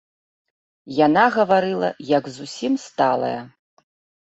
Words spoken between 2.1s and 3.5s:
як зусім сталая.